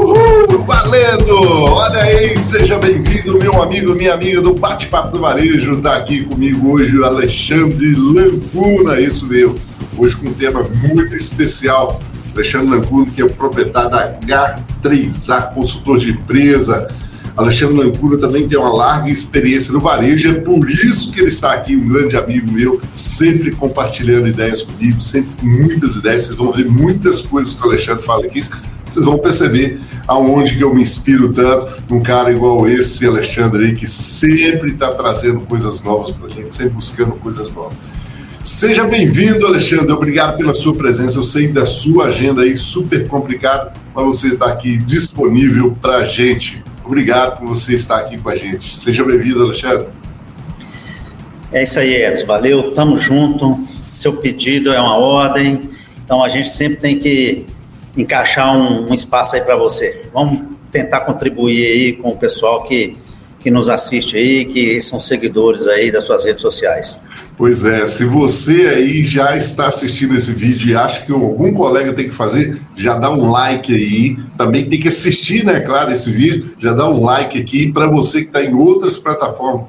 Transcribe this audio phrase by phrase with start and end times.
[0.00, 1.36] Uhul, valendo!
[1.68, 5.72] Olha aí, seja bem-vindo, meu amigo, minha amiga do Bate-Papo do Varejo.
[5.72, 9.56] Está aqui comigo hoje o Alexandre Lancuna, isso mesmo.
[9.98, 12.00] Hoje com um tema muito especial.
[12.34, 14.18] Alexandre Lancuna, que é proprietário da
[14.82, 16.88] H3A, consultor de empresa.
[17.36, 21.52] Alexandre Lancuna também tem uma larga experiência no varejo, é por isso que ele está
[21.52, 26.26] aqui, um grande amigo meu, sempre compartilhando ideias comigo, sempre com muitas ideias.
[26.26, 28.40] Vocês vão ver muitas coisas que o Alexandre fala aqui
[28.92, 33.74] vocês vão perceber aonde que eu me inspiro tanto num cara igual esse Alexandre aí,
[33.74, 37.76] que sempre está trazendo coisas novas para a gente, sempre buscando coisas novas.
[38.42, 39.92] Seja bem-vindo, Alexandre.
[39.92, 41.18] Obrigado pela sua presença.
[41.18, 46.04] Eu sei da sua agenda aí super complicada, mas você está aqui disponível para a
[46.04, 46.62] gente.
[46.84, 48.78] Obrigado por você estar aqui com a gente.
[48.80, 49.86] Seja bem-vindo, Alexandre.
[51.52, 52.26] É isso aí, Edson.
[52.26, 53.62] Valeu, tamo junto.
[53.68, 55.70] Seu pedido é uma ordem.
[56.04, 57.44] Então a gente sempre tem que
[57.96, 60.02] encaixar um, um espaço aí para você.
[60.12, 62.96] Vamos tentar contribuir aí com o pessoal que,
[63.38, 67.00] que nos assiste aí, que são seguidores aí das suas redes sociais.
[67.36, 71.92] Pois é, se você aí já está assistindo esse vídeo e acha que algum colega
[71.92, 74.18] tem que fazer, já dá um like aí.
[74.36, 76.54] Também tem que assistir, né, claro, esse vídeo.
[76.58, 79.66] Já dá um like aqui para você que está em outras plataformas,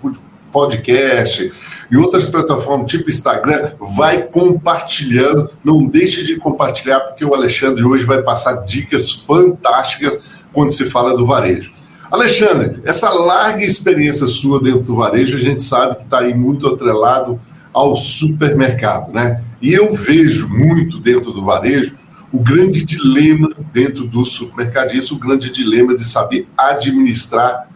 [0.52, 1.52] podcast
[1.90, 5.50] e outras plataformas tipo Instagram, vai compartilhando.
[5.64, 11.16] Não deixe de compartilhar, porque o Alexandre hoje vai passar dicas fantásticas quando se fala
[11.16, 11.72] do varejo.
[12.12, 16.68] Alexandre, essa larga experiência sua dentro do varejo, a gente sabe que está aí muito
[16.68, 17.40] atrelado
[17.72, 19.42] ao supermercado, né?
[19.62, 21.96] E eu vejo muito dentro do varejo
[22.32, 27.71] o grande dilema dentro do supermercado, isso o grande dilema de saber administrar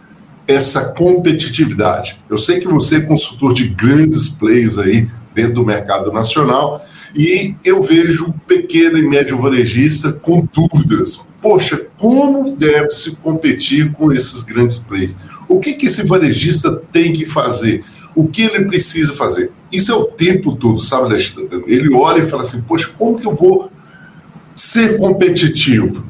[0.47, 2.19] essa competitividade.
[2.29, 7.55] Eu sei que você é consultor de grandes players aí dentro do mercado nacional e
[7.63, 11.19] eu vejo o pequeno e médio varejista com dúvidas.
[11.41, 15.15] Poxa, como deve se competir com esses grandes players?
[15.47, 17.83] O que, que esse varejista tem que fazer?
[18.15, 19.51] O que ele precisa fazer?
[19.71, 21.63] Isso é o tempo todo, sabe, Alexandre?
[21.67, 23.71] Ele olha e fala assim: Poxa, como que eu vou
[24.53, 26.03] ser competitivo?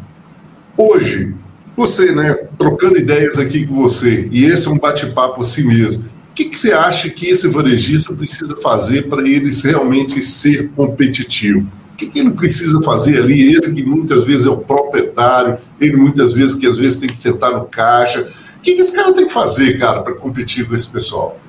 [0.77, 1.33] Hoje,
[1.75, 6.05] você, né, trocando ideias aqui com você, e esse é um bate-papo assim mesmo.
[6.31, 11.71] O que, que você acha que esse varejista precisa fazer para ele realmente ser competitivo?
[11.93, 13.55] O que, que, ele precisa fazer ali?
[13.55, 17.21] Ele que muitas vezes é o proprietário, ele muitas vezes que às vezes tem que
[17.21, 18.29] sentar no caixa.
[18.57, 21.39] O que, que esse cara tem que fazer, cara, para competir com esse pessoal?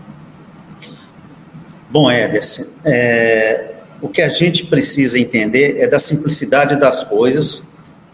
[1.90, 7.65] Bom, Ederson, é, o que a gente precisa entender é da simplicidade das coisas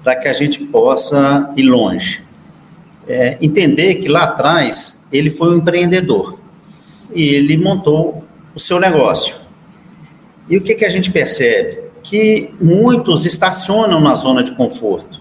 [0.03, 2.23] para que a gente possa ir longe.
[3.07, 6.39] É, entender que lá atrás ele foi um empreendedor
[7.15, 8.25] e ele montou
[8.55, 9.37] o seu negócio.
[10.49, 11.83] E o que, que a gente percebe?
[12.03, 15.21] Que muitos estacionam na zona de conforto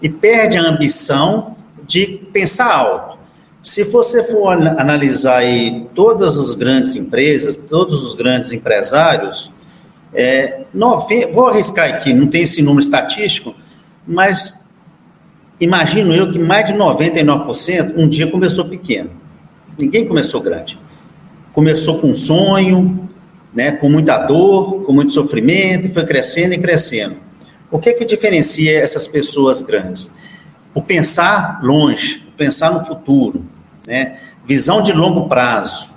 [0.00, 3.18] e perdem a ambição de pensar alto.
[3.62, 9.52] Se você for analisar aí todas as grandes empresas, todos os grandes empresários,
[10.14, 13.54] é, nove, vou arriscar aqui, não tem esse número estatístico,
[14.06, 14.68] mas
[15.60, 19.10] imagino eu que mais de 99% um dia começou pequeno.
[19.78, 20.78] Ninguém começou grande.
[21.52, 23.08] Começou com um sonho,
[23.52, 27.16] né, com muita dor, com muito sofrimento, e foi crescendo e crescendo.
[27.70, 30.12] O que é que diferencia essas pessoas grandes?
[30.74, 33.44] O pensar longe, o pensar no futuro,
[33.86, 35.90] né, visão de longo prazo.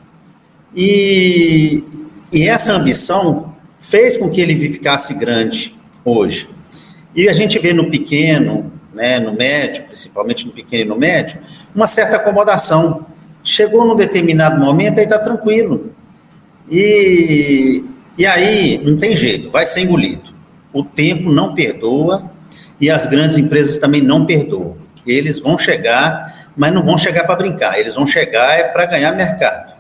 [0.76, 1.84] E,
[2.32, 6.50] e essa ambição fez com que ele ficasse grande hoje.
[7.16, 11.40] E a gente vê no pequeno, né, no médio, principalmente no pequeno e no médio,
[11.74, 13.06] uma certa acomodação.
[13.44, 15.92] Chegou num determinado momento, aí está tranquilo.
[16.70, 17.84] E,
[18.18, 20.34] e aí, não tem jeito, vai ser engolido.
[20.72, 22.32] O tempo não perdoa
[22.80, 24.76] e as grandes empresas também não perdoam.
[25.06, 29.12] Eles vão chegar, mas não vão chegar para brincar, eles vão chegar é para ganhar
[29.12, 29.74] mercado.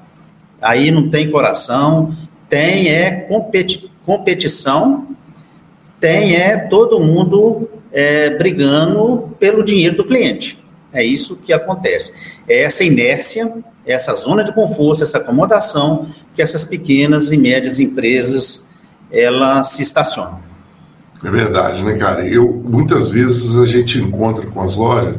[0.62, 2.16] Aí não tem coração,
[2.50, 5.08] tem é competi competição
[6.04, 10.62] tem é todo mundo é, brigando pelo dinheiro do cliente.
[10.92, 12.12] É isso que acontece.
[12.46, 18.68] É essa inércia, essa zona de conforto, essa acomodação que essas pequenas e médias empresas
[19.10, 20.42] elas se estacionam.
[21.24, 22.28] É verdade, né, cara?
[22.28, 25.16] Eu muitas vezes a gente encontra com as lojas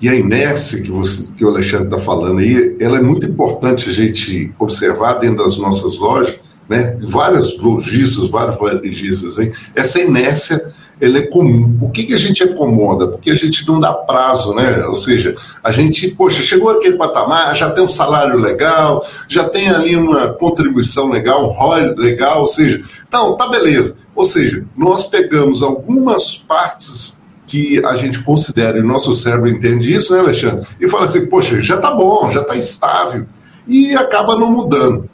[0.00, 3.88] e a inércia que, você, que o Alexandre está falando aí, ela é muito importante
[3.88, 6.96] a gente observar dentro das nossas lojas, né?
[7.00, 9.52] Várias lojistas, vários varejistas, hein?
[9.74, 11.76] essa inércia ela é comum.
[11.78, 13.08] Por que, que a gente acomoda?
[13.08, 14.84] Porque a gente não dá prazo, né?
[14.86, 19.68] Ou seja, a gente, poxa, chegou aquele patamar, já tem um salário legal, já tem
[19.68, 23.96] ali uma contribuição legal, um ROI legal, ou seja, então, tá beleza.
[24.14, 29.92] Ou seja, nós pegamos algumas partes que a gente considera, e o nosso cérebro entende
[29.92, 30.66] isso, né, Alexandre?
[30.80, 33.26] E fala assim, poxa, já está bom, já está estável,
[33.66, 35.08] e acaba não mudando.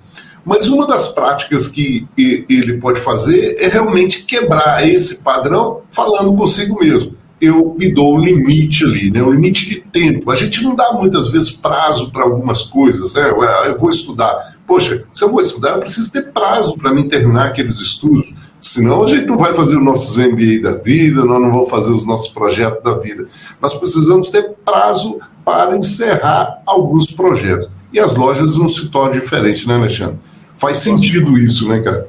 [0.45, 6.81] Mas uma das práticas que ele pode fazer é realmente quebrar esse padrão falando consigo
[6.81, 7.15] mesmo.
[7.41, 9.23] Eu me dou o limite ali, né?
[9.23, 10.31] o limite de tempo.
[10.31, 13.31] A gente não dá muitas vezes prazo para algumas coisas, né?
[13.67, 14.57] Eu vou estudar.
[14.67, 18.35] Poxa, se eu vou estudar, eu preciso ter prazo para mim terminar aqueles estudos.
[18.61, 21.91] Senão a gente não vai fazer os nossos MBA da vida, nós não vamos fazer
[21.93, 23.27] os nossos projetos da vida.
[23.61, 27.71] Nós precisamos ter prazo para encerrar alguns projetos.
[27.93, 30.17] E as lojas não se tornam diferentes, né, Alexandre?
[30.57, 32.07] Faz sentido isso, né, cara?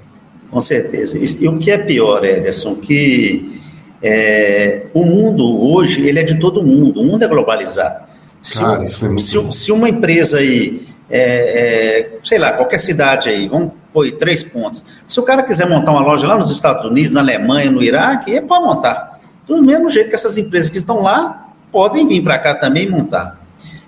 [0.49, 1.17] Com certeza.
[1.17, 3.61] E o que é pior, Ederson, que
[4.03, 8.05] é, o mundo hoje ele é de todo mundo, o mundo é globalizado.
[8.41, 12.79] Se, cara, isso é muito se, se uma empresa aí, é, é, sei lá, qualquer
[12.79, 14.83] cidade aí, vamos pôr três pontos.
[15.07, 18.31] Se o cara quiser montar uma loja lá nos Estados Unidos, na Alemanha, no Iraque,
[18.31, 19.21] ele pode montar.
[19.47, 23.40] Do mesmo jeito que essas empresas que estão lá podem vir para cá também montar.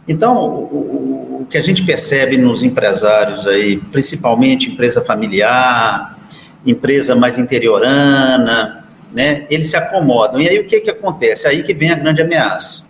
[0.08, 6.20] Então, o, o, que a gente percebe nos empresários aí, principalmente empresa familiar,
[6.66, 10.42] empresa mais interiorana, né, eles se acomodam.
[10.42, 11.48] E aí o que, que acontece?
[11.48, 12.86] Aí que vem a grande ameaça.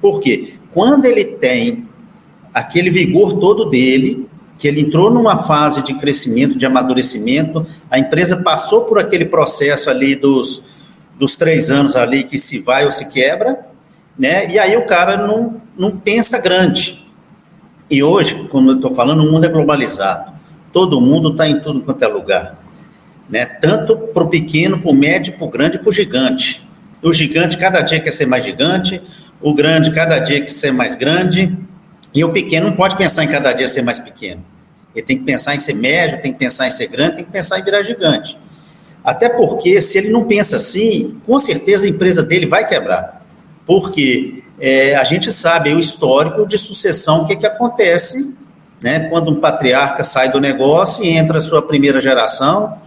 [0.00, 0.54] Por quê?
[0.72, 1.88] Quando ele tem
[2.52, 4.28] aquele vigor todo dele,
[4.58, 9.88] que ele entrou numa fase de crescimento, de amadurecimento, a empresa passou por aquele processo
[9.88, 10.62] ali dos,
[11.18, 13.66] dos três anos ali que se vai ou se quebra,
[14.18, 14.50] né?
[14.50, 17.06] E aí o cara não, não pensa grande.
[17.90, 20.32] E hoje, como eu estou falando, o mundo é globalizado.
[20.72, 22.58] Todo mundo está em tudo quanto é lugar.
[23.30, 23.46] Né?
[23.46, 26.66] Tanto para o pequeno, para o médio, para o grande para o gigante.
[27.00, 29.00] O gigante cada dia quer ser mais gigante,
[29.40, 31.56] o grande cada dia quer ser mais grande,
[32.12, 34.44] e o pequeno não pode pensar em cada dia ser mais pequeno.
[34.94, 37.30] Ele tem que pensar em ser médio, tem que pensar em ser grande, tem que
[37.30, 38.36] pensar em virar gigante.
[39.04, 43.17] Até porque, se ele não pensa assim, com certeza a empresa dele vai quebrar
[43.68, 48.34] porque é, a gente sabe o histórico de sucessão, o que, que acontece
[48.82, 52.78] né, quando um patriarca sai do negócio e entra a sua primeira geração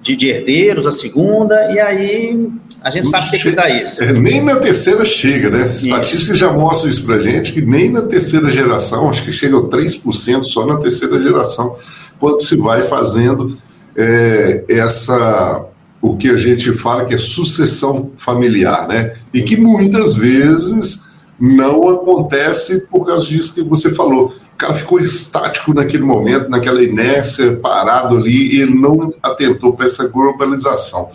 [0.00, 2.50] de, de herdeiros, a segunda, e aí
[2.80, 4.02] a gente sabe o que, que dá isso.
[4.02, 5.66] É, nem na terceira chega, né?
[5.66, 9.62] Estatísticas já mostram isso para gente, que nem na terceira geração, acho que chega a
[9.62, 11.76] 3% só na terceira geração,
[12.18, 13.58] quando se vai fazendo
[13.94, 15.66] é, essa
[16.02, 19.14] o que a gente fala que é sucessão familiar, né?
[19.32, 21.04] E que muitas vezes
[21.38, 24.34] não acontece por causa disso que você falou.
[24.52, 30.08] O cara ficou estático naquele momento, naquela inércia, parado ali, e não atentou para essa
[30.08, 31.10] globalização.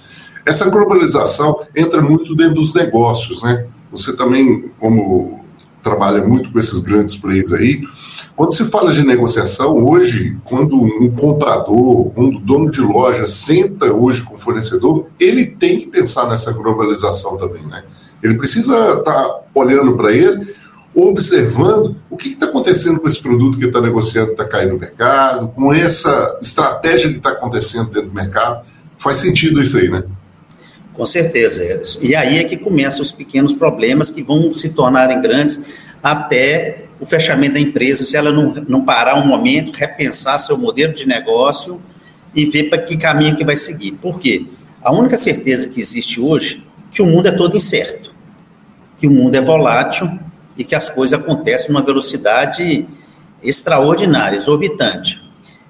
[0.45, 3.65] Essa globalização entra muito dentro dos negócios, né?
[3.91, 5.45] Você também, como
[5.87, 7.81] trabalha muito com esses grandes players aí.
[8.35, 14.21] Quando se fala de negociação, hoje, quando um comprador, um dono de loja senta hoje
[14.21, 17.83] com o fornecedor, ele tem que pensar nessa globalização também, né?
[18.21, 20.53] Ele precisa estar tá olhando para ele,
[20.93, 25.47] observando o que está acontecendo com esse produto que está negociando, está caindo no mercado,
[25.49, 28.65] com essa estratégia que está acontecendo dentro do mercado.
[28.97, 30.03] Faz sentido isso aí, né?
[30.97, 31.99] Com certeza, Edson.
[32.01, 35.61] E aí é que começam os pequenos problemas que vão se tornarem grandes
[36.01, 40.93] até o fechamento da empresa, se ela não, não parar um momento, repensar seu modelo
[40.93, 41.79] de negócio
[42.33, 43.91] e ver para que caminho que vai seguir.
[43.91, 44.47] Por quê?
[44.81, 48.15] A única certeza que existe hoje é que o mundo é todo incerto,
[48.97, 50.09] que o mundo é volátil
[50.57, 52.87] e que as coisas acontecem numa velocidade
[53.43, 55.21] extraordinária, exorbitante.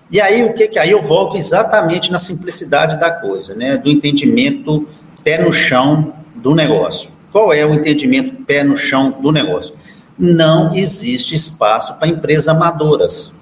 [0.10, 3.90] E aí o que que aí eu volto exatamente na simplicidade da coisa, né, do
[3.90, 4.88] entendimento
[5.28, 7.10] pé no chão do negócio.
[7.34, 9.76] Qual é o entendimento pé no chão do negócio?
[10.18, 13.36] Não existe espaço para empresas amadoras.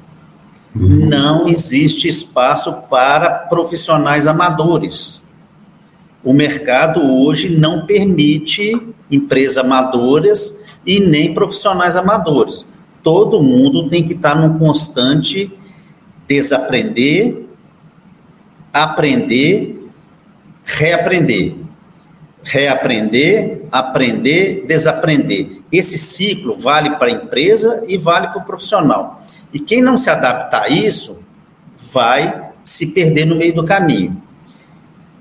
[0.74, 5.22] Não existe espaço para profissionais amadores.
[6.24, 8.76] O mercado hoje não permite
[9.12, 12.66] empresas amadoras e nem profissionais amadores.
[13.04, 15.54] Todo mundo tem que estar num constante
[16.28, 17.46] desaprender,
[18.74, 19.88] aprender,
[20.66, 21.65] reaprender
[22.46, 25.62] reaprender, aprender, desaprender.
[25.72, 29.24] Esse ciclo vale para a empresa e vale para o profissional.
[29.52, 31.26] E quem não se adaptar a isso
[31.92, 34.22] vai se perder no meio do caminho.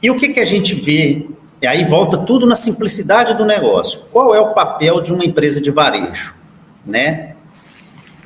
[0.03, 1.27] E o que, que a gente vê?
[1.63, 4.01] E aí volta tudo na simplicidade do negócio.
[4.13, 6.35] Qual é o papel de uma empresa de varejo?
[6.85, 7.35] Né?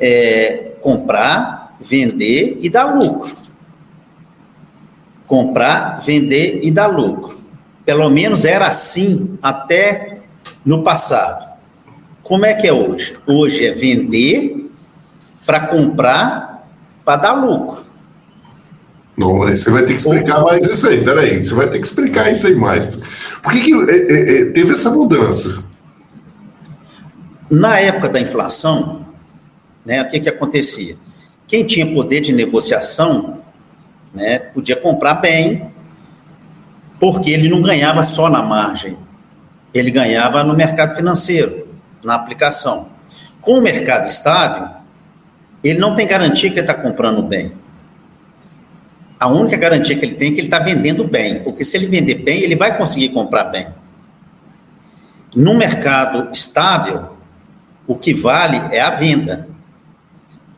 [0.01, 3.37] É comprar, vender e dar lucro.
[5.27, 7.38] Comprar, vender e dar lucro.
[7.89, 10.19] Pelo menos era assim até
[10.63, 11.57] no passado.
[12.23, 13.15] Como é que é hoje?
[13.27, 14.71] Hoje é vender
[15.47, 16.69] para comprar
[17.03, 17.87] para dar lucro.
[19.17, 21.03] Não, você vai ter que explicar mais isso aí.
[21.03, 22.85] Peraí, você vai ter que explicar isso aí mais.
[23.43, 25.65] Por que, que é, é, é, teve essa mudança?
[27.51, 29.07] Na época da inflação,
[29.83, 30.95] né, o que, que acontecia?
[31.47, 33.41] Quem tinha poder de negociação
[34.13, 35.73] né, podia comprar bem,
[36.99, 38.97] porque ele não ganhava só na margem,
[39.73, 41.69] ele ganhava no mercado financeiro,
[42.03, 42.89] na aplicação.
[43.41, 44.69] Com o mercado estável,
[45.63, 47.53] ele não tem garantia que ele está comprando bem.
[49.19, 51.87] A única garantia que ele tem é que ele está vendendo bem, porque se ele
[51.87, 53.67] vender bem, ele vai conseguir comprar bem.
[55.35, 57.17] No mercado estável,
[57.87, 59.49] o que vale é a venda,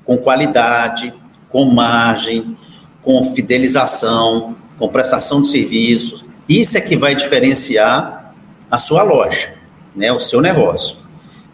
[0.04, 1.12] com qualidade,
[1.48, 2.56] com margem,
[3.02, 6.24] com fidelização, com prestação de serviços.
[6.50, 8.34] Isso é que vai diferenciar
[8.68, 9.54] a sua loja,
[9.94, 10.98] né, o seu negócio.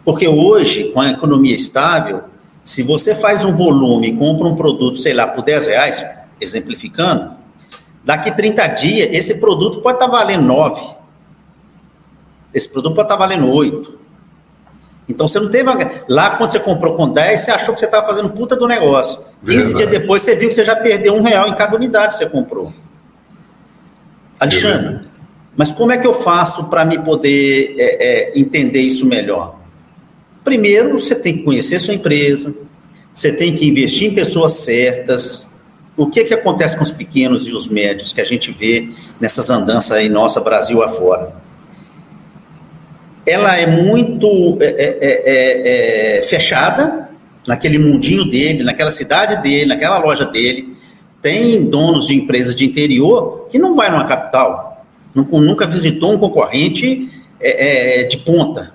[0.03, 2.23] Porque hoje, com a economia estável,
[2.63, 6.03] se você faz um volume e compra um produto, sei lá, por 10 reais,
[6.41, 7.35] exemplificando,
[8.03, 10.95] daqui 30 dias, esse produto pode estar valendo 9.
[12.51, 13.99] Esse produto pode estar valendo 8.
[15.07, 15.69] Então você não teve.
[16.09, 19.19] Lá quando você comprou com 10, você achou que você estava fazendo puta do negócio.
[19.45, 22.17] 15 dias depois você viu que você já perdeu um real em cada unidade que
[22.17, 22.73] você comprou.
[24.39, 25.07] Alexandre,
[25.55, 29.59] mas como é que eu faço para me poder é, é, entender isso melhor?
[30.43, 32.55] Primeiro, você tem que conhecer sua empresa,
[33.13, 35.49] você tem que investir em pessoas certas.
[35.97, 38.89] O que, que acontece com os pequenos e os médios que a gente vê
[39.19, 41.33] nessas andanças aí nossa Brasil afora?
[43.25, 47.09] Ela é muito é, é, é, é, fechada
[47.47, 50.77] naquele mundinho dele, naquela cidade dele, naquela loja dele.
[51.21, 57.09] Tem donos de empresas de interior que não vai numa capital, nunca visitou um concorrente
[57.39, 58.73] é, de ponta.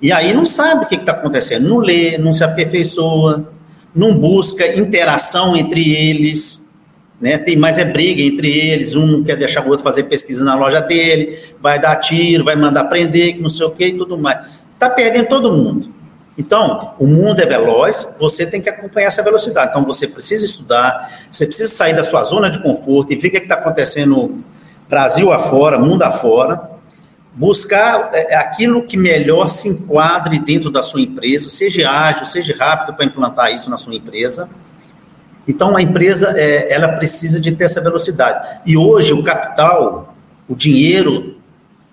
[0.00, 3.52] E aí não sabe o que está acontecendo, não lê, não se aperfeiçoa,
[3.94, 6.72] não busca interação entre eles,
[7.20, 7.38] né?
[7.38, 10.80] Tem mais é briga entre eles, um quer deixar o outro fazer pesquisa na loja
[10.80, 14.46] dele, vai dar tiro, vai mandar prender, que não sei o que e tudo mais.
[14.74, 15.88] Está perdendo todo mundo.
[16.36, 19.70] Então, o mundo é veloz, você tem que acompanhar essa velocidade.
[19.70, 23.30] Então, você precisa estudar, você precisa sair da sua zona de conforto e ver o
[23.30, 24.44] que está acontecendo
[24.88, 26.70] Brasil afora, mundo afora,
[27.34, 32.54] buscar é, é, aquilo que melhor se enquadre dentro da sua empresa, seja ágil, seja
[32.58, 34.48] rápido para implantar isso na sua empresa.
[35.46, 38.60] Então, a empresa é, ela precisa de ter essa velocidade.
[38.66, 40.14] E hoje, o capital,
[40.48, 41.36] o dinheiro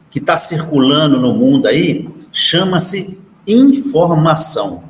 [0.10, 4.84] que está circulando no mundo aí, chama-se informação,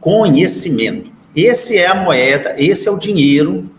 [0.00, 1.10] conhecimento.
[1.34, 3.70] Esse é a moeda, esse é o dinheiro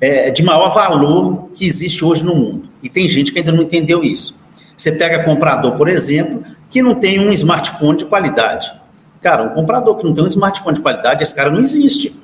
[0.00, 2.68] é, de maior valor que existe hoje no mundo.
[2.82, 4.36] E tem gente que ainda não entendeu isso.
[4.76, 8.72] Você pega comprador, por exemplo, que não tem um smartphone de qualidade.
[9.20, 12.20] Cara, um comprador que não tem um smartphone de qualidade, esse cara não existe.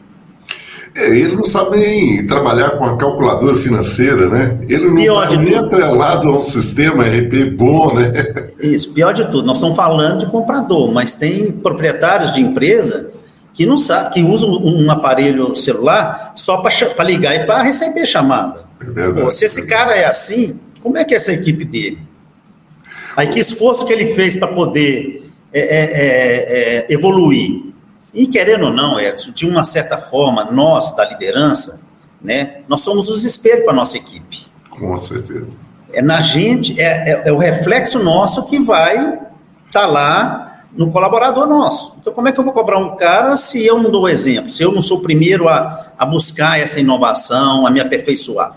[0.94, 4.58] É, ele não sabe nem trabalhar com a calculadora financeira, né?
[4.68, 8.12] Ele não está nem atrelado a um sistema RP bom, né?
[8.60, 13.10] Isso, pior de tudo, nós estamos falando de comprador, mas tem proprietários de empresa
[13.54, 18.64] que não sabe, que usam um aparelho celular só para ligar e para receber chamada.
[18.80, 21.98] É verdade, Pô, se esse cara é assim, como é que é essa equipe dele?
[23.16, 27.67] Aí que esforço que ele fez para poder é, é, é, é, evoluir.
[28.12, 31.82] E querendo ou não, Edson, de uma certa forma, nós da liderança,
[32.20, 34.46] né, nós somos os espelhos para a nossa equipe.
[34.70, 35.56] Com certeza.
[35.92, 39.30] É na gente, é, é, é o reflexo nosso que vai estar
[39.70, 41.96] tá lá no colaborador nosso.
[42.00, 44.62] Então, como é que eu vou cobrar um cara se eu não dou exemplo, se
[44.62, 48.56] eu não sou o primeiro a, a buscar essa inovação, a me aperfeiçoar?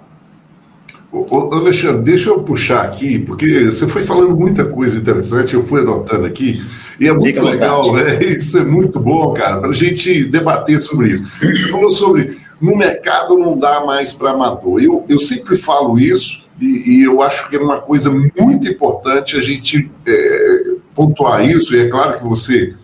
[1.12, 5.82] Ô, Alexandre, deixa eu puxar aqui, porque você foi falando muita coisa interessante, eu fui
[5.82, 6.64] anotando aqui,
[7.02, 8.20] e é muito legal, né?
[8.24, 11.28] Isso é muito bom, cara, para a gente debater sobre isso.
[11.42, 14.80] Você falou sobre no mercado não dá mais para amador.
[14.80, 19.36] Eu, eu sempre falo isso, e, e, eu acho que é uma coisa muito importante
[19.36, 22.76] a gente é, pontuar isso, e é claro que você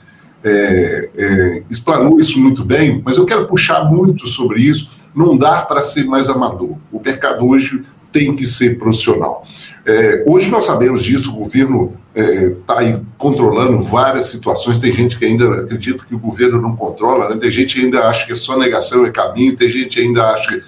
[0.43, 4.89] é, é, explanou isso muito bem, mas eu quero puxar muito sobre isso.
[5.15, 6.75] Não dá para ser mais amador.
[6.91, 9.43] O mercado hoje tem que ser profissional.
[9.85, 14.79] É, hoje nós sabemos disso, o governo está é, aí controlando várias situações.
[14.79, 17.37] Tem gente que ainda acredita que o governo não controla, né?
[17.37, 20.25] tem gente que ainda acha que é só negação é caminho, tem gente que ainda
[20.33, 20.61] acha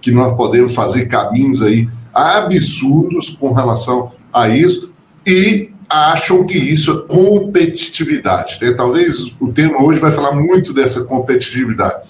[0.00, 4.90] que nós podemos fazer caminhos aí absurdos com relação a isso
[5.26, 8.58] e acham que isso é competitividade.
[8.60, 8.72] Né?
[8.72, 12.08] Talvez o tema hoje vai falar muito dessa competitividade.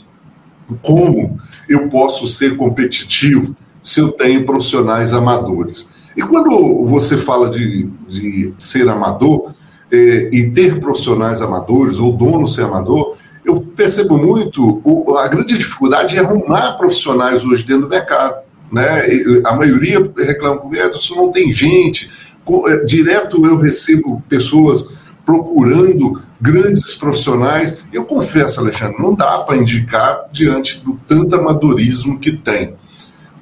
[0.83, 1.39] Como
[1.69, 5.91] eu posso ser competitivo se eu tenho profissionais amadores.
[6.17, 9.53] E quando você fala de, de ser amador
[9.93, 15.59] é, e ter profissionais amadores, ou dono ser amador, eu percebo muito o, a grande
[15.59, 18.43] dificuldade é arrumar profissionais hoje dentro do mercado.
[18.73, 19.03] Né?
[19.45, 22.11] A maioria reclama comigo, isso não tem gente.
[22.67, 24.87] É, direto eu recebo pessoas
[25.27, 27.77] procurando grandes profissionais.
[27.93, 32.75] Eu confesso, Alexandre, não dá para indicar diante do tanto amadorismo que tem.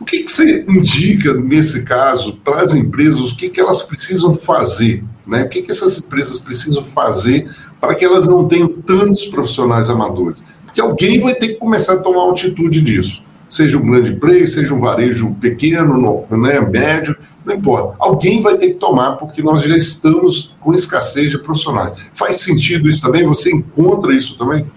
[0.02, 3.30] O que, que você indica nesse caso para as empresas?
[3.30, 5.04] O que, que elas precisam fazer?
[5.24, 5.44] Né?
[5.44, 7.48] O que, que essas empresas precisam fazer
[7.80, 10.42] para que elas não tenham tantos profissionais amadores?
[10.64, 13.22] Porque alguém vai ter que começar a tomar uma atitude disso.
[13.48, 17.94] Seja um grande player, seja um varejo pequeno, né, médio, não importa.
[18.00, 21.92] Alguém vai ter que tomar, porque nós já estamos com escassez de profissionais.
[22.12, 23.24] Faz sentido isso também?
[23.24, 24.68] Você encontra isso também?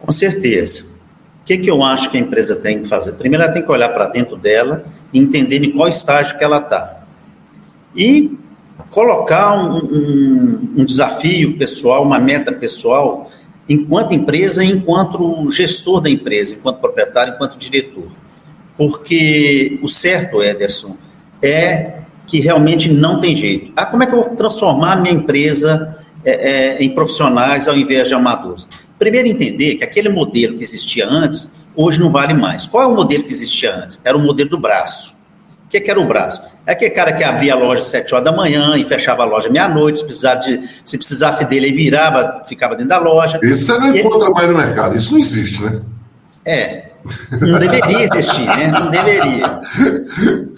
[0.00, 0.91] Com certeza.
[1.42, 3.12] O que, que eu acho que a empresa tem que fazer?
[3.12, 6.58] Primeiro, ela tem que olhar para dentro dela e entender em qual estágio que ela
[6.58, 7.02] está.
[7.96, 8.38] E
[8.90, 13.30] colocar um, um, um, desafio pessoal, uma meta pessoal,
[13.68, 18.06] enquanto empresa enquanto gestor da empresa, enquanto proprietário, enquanto diretor.
[18.76, 20.96] Porque o certo, Ederson,
[21.42, 23.72] é que realmente não tem jeito.
[23.76, 28.08] Ah, como é que eu vou transformar minha empresa é, é, em profissionais ao invés
[28.08, 28.68] de amadores?
[29.02, 32.66] Primeiro, entender que aquele modelo que existia antes, hoje não vale mais.
[32.66, 34.00] Qual é o modelo que existia antes?
[34.04, 35.16] Era o modelo do braço.
[35.66, 36.40] O que, que era o braço?
[36.64, 39.26] É aquele cara que abria a loja às 7 horas da manhã e fechava a
[39.26, 43.40] loja meia-noite, se, de, se precisasse dele, ele virava, ficava dentro da loja.
[43.42, 44.34] Isso você não encontra ele...
[44.34, 45.80] mais no mercado, isso não existe, né?
[46.44, 46.84] É,
[47.40, 48.68] não deveria existir, né?
[48.68, 49.60] Não deveria.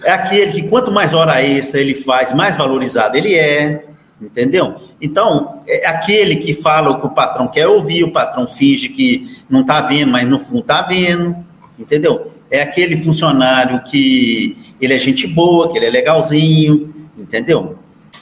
[0.03, 3.85] É aquele que quanto mais hora extra ele faz, mais valorizado ele é,
[4.21, 4.75] entendeu?
[5.01, 9.37] Então, é aquele que fala o que o patrão quer ouvir, o patrão finge que
[9.49, 11.35] não está vendo, mas no fundo está vendo,
[11.77, 12.31] entendeu?
[12.49, 17.77] É aquele funcionário que ele é gente boa, que ele é legalzinho, entendeu?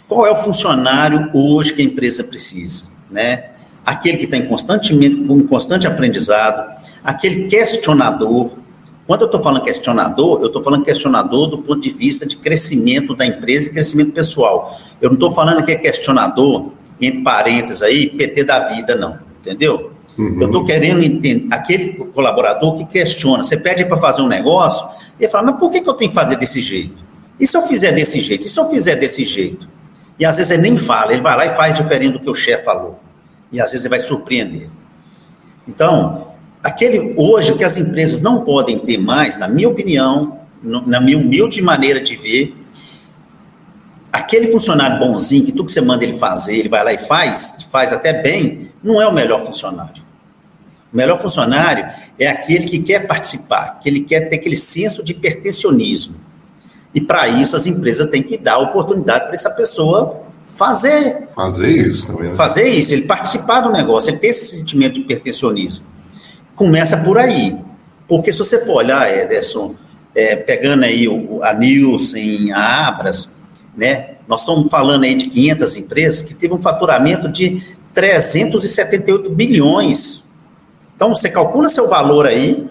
[0.08, 3.50] Qual é o funcionário hoje que a empresa precisa, né?
[3.86, 6.74] Aquele que está em, constantemente, em constante aprendizado,
[7.04, 8.54] aquele questionador,
[9.06, 13.16] quando eu estou falando questionador, eu estou falando questionador do ponto de vista de crescimento
[13.16, 14.80] da empresa e crescimento pessoal.
[15.02, 19.20] Eu não estou falando que é questionador, entre parênteses aí, PT da vida, não.
[19.42, 19.92] Entendeu?
[20.18, 20.42] Uhum.
[20.42, 23.44] Eu estou querendo entender aquele colaborador que questiona.
[23.44, 24.88] Você pede para fazer um negócio
[25.20, 27.04] ele fala, mas por que, que eu tenho que fazer desse jeito?
[27.40, 28.46] E se eu fizer desse jeito?
[28.46, 29.70] E se eu fizer desse jeito?
[30.18, 32.36] E às vezes ele nem fala, ele vai lá e faz diferente do que o
[32.36, 33.00] chefe falou.
[33.52, 34.70] E às vezes ele vai surpreender.
[35.68, 36.33] Então,
[36.64, 41.18] aquele hoje o que as empresas não podem ter mais, na minha opinião, na minha
[41.18, 42.56] humilde maneira de ver,
[44.12, 47.68] aquele funcionário bonzinho que tudo que você manda ele fazer, ele vai lá e faz,
[47.70, 50.02] faz até bem, não é o melhor funcionário.
[50.92, 51.86] O melhor funcionário
[52.18, 56.16] é aquele que quer participar, que ele quer ter aquele senso de pertencionismo.
[56.94, 61.28] E para isso as empresas têm que dar oportunidade para essa pessoa fazer.
[61.36, 62.30] Fazer isso também.
[62.30, 62.36] Né?
[62.36, 65.94] Fazer isso, ele participar do negócio, ele ter esse sentimento de pertencionismo.
[66.56, 67.56] Começa por aí.
[68.08, 69.76] Porque se você for olhar, Ederson,
[70.14, 73.34] é, pegando aí o, a Nielsen, a Abras,
[73.76, 77.64] né, nós estamos falando aí de 500 empresas que teve um faturamento de
[77.94, 80.32] 378 bilhões.
[80.96, 82.68] Então, você calcula seu valor aí,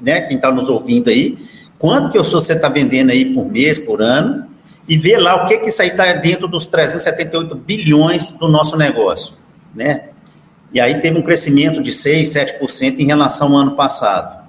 [0.00, 1.36] né, quem está nos ouvindo aí,
[1.78, 4.46] quanto que você está vendendo aí por mês, por ano,
[4.88, 8.76] e vê lá o que que isso aí está dentro dos 378 bilhões do nosso
[8.76, 9.34] negócio,
[9.74, 10.10] né?
[10.76, 14.46] E aí teve um crescimento de 6, 7% em relação ao ano passado,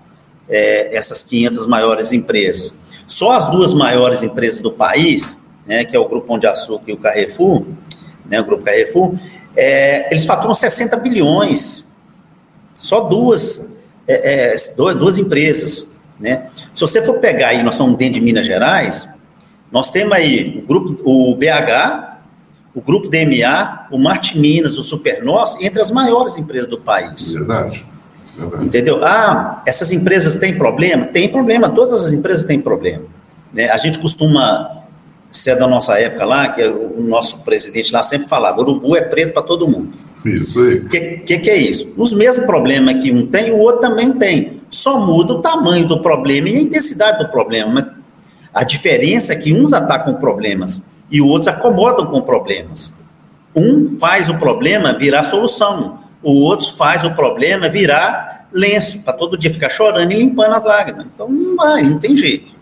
[0.49, 2.73] é, essas 500 maiores empresas.
[3.07, 6.91] Só as duas maiores empresas do país, né, que é o Grupo Pão de Açúcar
[6.91, 7.63] e o Carrefour,
[8.25, 9.15] né, o Grupo Carrefour,
[9.55, 11.95] é, eles faturam 60 bilhões.
[12.73, 13.73] Só duas,
[14.05, 15.95] é, é duas empresas.
[16.19, 16.49] Né?
[16.75, 19.07] Se você for pegar aí, nós estamos dentro de Minas Gerais,
[19.71, 22.06] nós temos aí o grupo, o BH,
[22.77, 27.33] o Grupo DMA, o Marte Minas, o Supernós, entre as maiores empresas do país.
[27.33, 27.83] Verdade.
[28.37, 28.65] Verdade.
[28.65, 29.03] Entendeu?
[29.03, 31.07] Ah, essas empresas têm problema?
[31.07, 33.05] Tem problema, todas as empresas têm problema.
[33.51, 33.67] Né?
[33.71, 34.83] A gente costuma,
[35.31, 39.01] se é da nossa época lá, que o nosso presidente lá sempre falava, urubu é
[39.01, 39.89] preto para todo mundo.
[40.23, 40.75] Isso aí.
[40.75, 41.91] O que, que, que, é isso?
[41.97, 44.61] Os mesmos problemas que um tem, o outro também tem.
[44.69, 47.95] Só muda o tamanho do problema e a intensidade do problema.
[48.53, 52.93] A diferença é que uns atacam problemas e outros acomodam com problemas.
[53.55, 59.37] Um faz o problema virar solução, o outro faz o problema virar lenço, para todo
[59.37, 61.05] dia ficar chorando e limpando as lágrimas.
[61.13, 62.57] Então não vai, não tem jeito.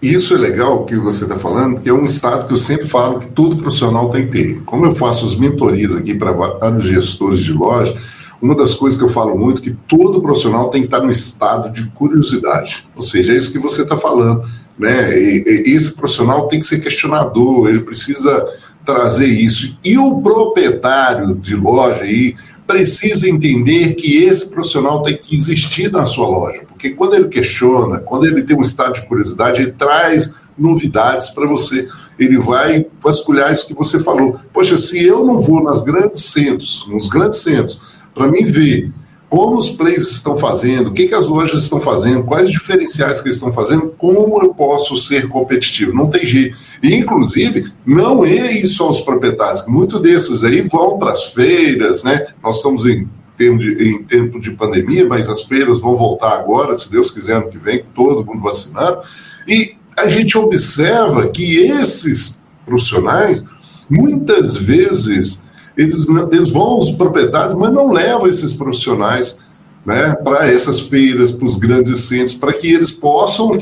[0.00, 3.18] Isso é legal que você está falando, porque é um estado que eu sempre falo
[3.18, 4.62] que todo profissional tem que ter.
[4.64, 7.96] Como eu faço as mentorias aqui para vários gestores de loja,
[8.40, 11.10] uma das coisas que eu falo muito é que todo profissional tem que estar no
[11.10, 12.86] estado de curiosidade.
[12.96, 14.48] Ou seja, é isso que você está falando.
[14.78, 15.18] Né?
[15.18, 18.46] E, e esse profissional tem que ser questionador, ele precisa
[18.84, 19.78] trazer isso.
[19.84, 22.34] E o proprietário de loja aí
[22.66, 27.98] precisa entender que esse profissional tem que existir na sua loja, porque quando ele questiona,
[27.98, 31.88] quando ele tem um estado de curiosidade, ele traz novidades para você.
[32.18, 34.38] ele vai vasculhar isso que você falou.
[34.52, 37.80] Poxa, se eu não vou nas grandes centros, nos grandes centros,
[38.12, 38.92] para mim ver
[39.28, 43.28] como os players estão fazendo, o que, que as lojas estão fazendo, quais diferenciais que
[43.28, 45.92] eles estão fazendo, como eu posso ser competitivo.
[45.92, 46.56] Não tem jeito.
[46.82, 52.26] E, inclusive, não é isso aos proprietários, muitos desses aí vão para as feiras, né?
[52.42, 56.74] Nós estamos em tempo, de, em tempo de pandemia, mas as feiras vão voltar agora,
[56.74, 59.02] se Deus quiser, ano que vem, todo mundo vacinado.
[59.46, 63.44] E a gente observa que esses profissionais,
[63.90, 65.42] muitas vezes,
[65.78, 69.38] eles, eles vão aos proprietários, mas não levam esses profissionais
[69.86, 73.56] né, para essas feiras, para os grandes centros, para que eles possam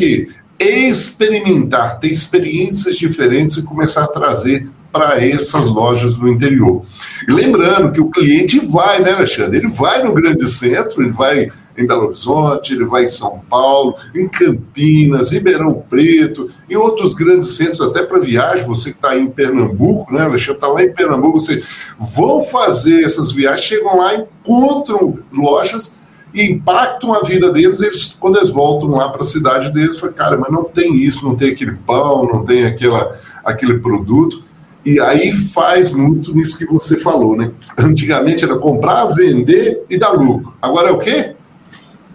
[0.58, 6.82] experimentar, ter experiências diferentes e começar a trazer para essas lojas do interior.
[7.28, 9.58] E lembrando que o cliente vai, né, Alexandre?
[9.58, 13.94] Ele vai no grande centro, ele vai em Belo Horizonte, ele vai em São Paulo,
[14.14, 19.28] em Campinas, Ribeirão Preto, em outros grandes centros, até para viagem, você que está em
[19.28, 21.62] Pernambuco, né, Alexandre, está lá em Pernambuco, você
[21.98, 25.94] vão fazer essas viagens, chegam lá, encontram lojas
[26.34, 30.14] e impactam a vida deles, eles, quando eles voltam lá para a cidade deles, falam,
[30.14, 34.44] cara, mas não tem isso, não tem aquele pão, não tem aquela, aquele produto,
[34.84, 37.50] e aí faz muito nisso que você falou, né?
[37.76, 40.54] Antigamente era comprar, vender e dar lucro.
[40.62, 41.35] Agora é o quê?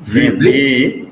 [0.03, 1.07] Vender,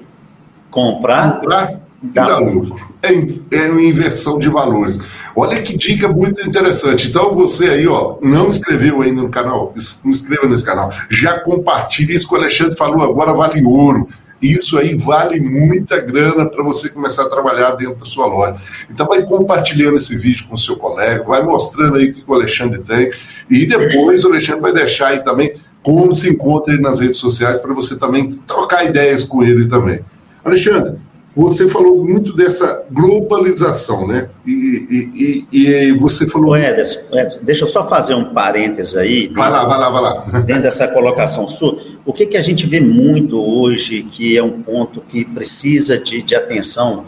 [0.69, 2.75] comprar, comprar e dar lucro.
[3.02, 4.99] É, é uma inversão de valores.
[5.36, 7.08] Olha que dica muito interessante.
[7.08, 9.73] Então você aí, ó, não inscreveu ainda no canal,
[10.04, 10.91] inscreva nesse canal.
[11.10, 14.08] Já compartilhe isso que o Alexandre falou agora, vale ouro.
[14.41, 18.56] Isso aí vale muita grana para você começar a trabalhar dentro da sua loja.
[18.89, 22.34] Então vai compartilhando esse vídeo com o seu colega, vai mostrando aí o que o
[22.34, 23.12] Alexandre tem.
[23.49, 25.54] E depois o Alexandre vai deixar aí também
[25.89, 30.02] como se encontra ele nas redes sociais para você também trocar ideias com ele também.
[30.45, 30.97] Alexandre,
[31.36, 34.30] você falou muito dessa globalização, né?
[34.45, 36.56] E, e, e você falou.
[36.56, 39.32] Ederson, Ederson, deixa eu só fazer um parênteses aí.
[39.34, 40.41] Vai lá, vai lá, vai lá.
[40.41, 44.62] Dentro dessa colocação sua, o que, que a gente vê muito hoje, que é um
[44.62, 47.06] ponto que precisa de, de atenção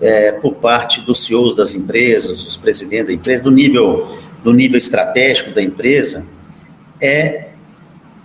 [0.00, 4.78] é, por parte dos CEOs das empresas, dos presidentes da empresa, do nível, do nível
[4.78, 6.24] estratégico da empresa,
[6.98, 7.51] é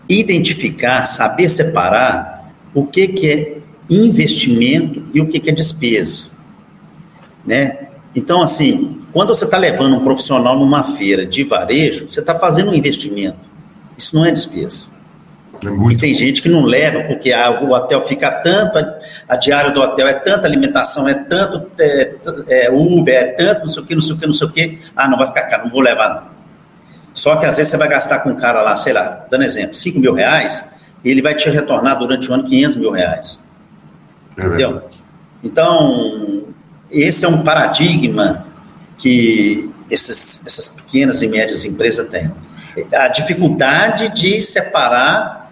[0.10, 3.58] identificar, saber separar o que, que é
[3.90, 6.28] investimento e o que é despesa,
[7.46, 7.88] né?
[8.16, 12.72] Então, assim, quando você está levando um profissional numa feira de varejo, você está fazendo
[12.72, 13.38] um investimento.
[13.98, 14.88] Isso não é despesa.
[15.66, 18.98] É e tem gente que não leva, porque ah, o hotel fica tanto, a,
[19.30, 22.16] a diária do hotel é tanta alimentação, é tanto é,
[22.48, 24.52] é, Uber, é tanto não sei o que, não sei o que, não sei o
[24.52, 24.80] que.
[24.96, 26.37] Ah, não vai ficar caro, não vou levar não.
[27.18, 29.74] Só que às vezes você vai gastar com um cara lá, sei lá, dando exemplo,
[29.74, 30.72] 5 mil reais,
[31.04, 33.44] e ele vai te retornar durante o ano 500 mil reais.
[34.38, 34.84] É Entendeu?
[35.44, 36.46] Então,
[36.92, 38.46] esse é um paradigma
[39.00, 42.32] que esses, essas pequenas e médias empresas têm.
[42.94, 45.52] A dificuldade de separar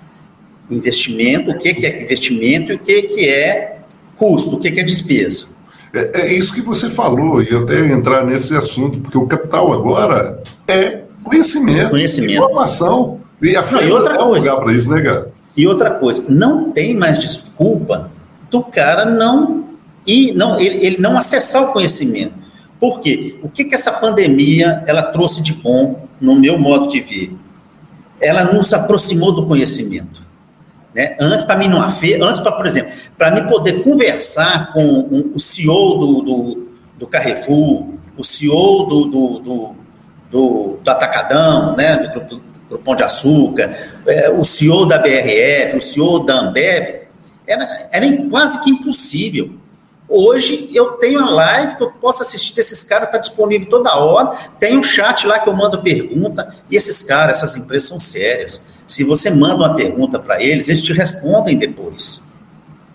[0.70, 3.80] investimento, o que, que é investimento e o que, que é
[4.16, 5.48] custo, o que, que é despesa.
[5.92, 10.44] É, é, isso que você falou, e até entrar nesse assunto, porque o capital agora
[10.68, 10.95] é
[11.30, 12.34] conhecimento, conhecimento.
[12.34, 13.20] informação.
[13.42, 15.32] E a feira é um lugar para isso, né, cara?
[15.56, 18.12] E outra coisa, não tem mais desculpa
[18.50, 19.66] do cara não
[20.06, 22.34] e não ele, ele não acessar o conhecimento.
[22.80, 23.40] Por quê?
[23.42, 27.36] O que, que essa pandemia ela trouxe de bom no meu modo de ver?
[28.22, 30.26] Ela nos aproximou do conhecimento.
[30.94, 31.16] Né?
[31.20, 35.32] Antes, para mim, numa feira, antes, para, por exemplo, para mim poder conversar com um,
[35.36, 36.68] o CEO do, do,
[37.00, 39.76] do, Carrefour, o CEO do, do, do,
[40.36, 41.96] do, do Atacadão, né?
[41.96, 43.74] do, do, do Pão de Açúcar,
[44.06, 47.06] é, o CEO da BRF, o CEO da Ambev,
[47.48, 49.52] era, era quase que impossível.
[50.10, 54.38] Hoje eu tenho a live que eu posso assistir desses caras, está disponível toda hora.
[54.60, 58.68] Tem um chat lá que eu mando pergunta, e esses caras, essas empresas são sérias.
[58.86, 62.25] Se você manda uma pergunta para eles, eles te respondem depois.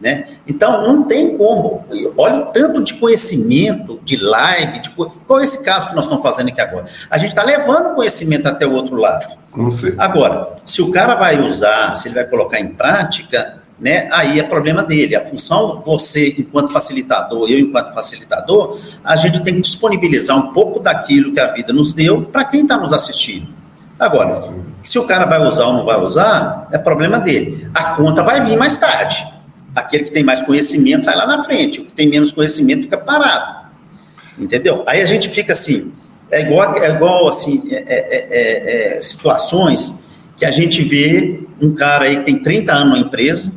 [0.00, 0.28] Né?
[0.46, 1.84] Então, não tem como.
[2.16, 6.24] Olha o tanto de conhecimento, de live, de qual é esse caso que nós estamos
[6.24, 6.86] fazendo aqui agora?
[7.10, 9.26] A gente está levando conhecimento até o outro lado.
[9.98, 14.42] Agora, se o cara vai usar, se ele vai colocar em prática, né, aí é
[14.42, 15.14] problema dele.
[15.14, 20.80] A função, você, enquanto facilitador, eu, enquanto facilitador, a gente tem que disponibilizar um pouco
[20.80, 23.48] daquilo que a vida nos deu para quem está nos assistindo.
[23.98, 24.64] Agora, Sim.
[24.80, 27.68] se o cara vai usar ou não vai usar, é problema dele.
[27.74, 29.39] A conta vai vir mais tarde.
[29.74, 32.98] Aquele que tem mais conhecimento sai lá na frente, o que tem menos conhecimento fica
[32.98, 33.68] parado.
[34.38, 34.83] Entendeu?
[34.87, 35.92] Aí a gente fica assim,
[36.30, 40.04] é igual, é igual assim, é, é, é, é situações
[40.38, 43.52] que a gente vê um cara aí que tem 30 anos na empresa,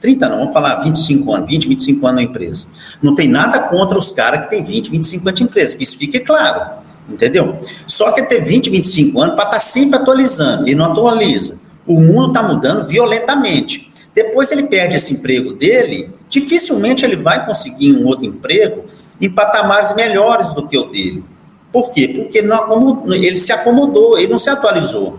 [0.00, 2.66] 30 não, vamos falar 25 anos, 20, 25 anos na empresa.
[3.02, 5.96] Não tem nada contra os caras que têm 20, 25 anos de empresa, que isso
[5.96, 7.58] fique claro, entendeu?
[7.86, 11.58] Só que ter 20, 25 anos para estar tá sempre atualizando, e não atualiza.
[11.86, 13.89] O mundo está mudando violentamente.
[14.22, 18.84] Depois ele perde esse emprego dele, dificilmente ele vai conseguir um outro emprego
[19.18, 21.24] em patamares melhores do que o dele.
[21.72, 22.06] Por quê?
[22.08, 25.18] Porque acomodou, ele se acomodou, ele não se atualizou.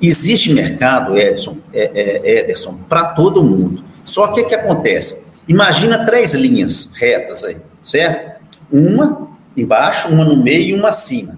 [0.00, 3.82] Existe mercado, Edson, é, é, Ederson, para todo mundo.
[4.04, 5.24] Só que o que acontece?
[5.48, 8.40] Imagina três linhas retas aí, certo?
[8.70, 11.36] Uma embaixo, uma no meio e uma acima.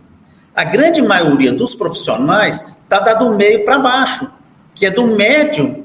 [0.54, 4.30] A grande maioria dos profissionais está do meio para baixo,
[4.74, 5.83] que é do médio